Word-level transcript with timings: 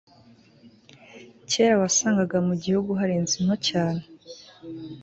kera, 1.49 1.73
wasangaga 1.81 2.37
mu 2.47 2.53
gihugu 2.63 2.91
hari 2.99 3.13
inzu 3.19 3.37
nto 3.45 3.55
cyane 3.69 4.03